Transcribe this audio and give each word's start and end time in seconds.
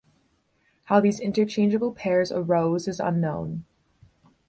How 0.85 0.99
these 0.99 1.19
interchangeable 1.19 1.93
pairs 1.93 2.31
arose 2.31 2.87
is 2.87 2.99
unknown. 2.99 3.65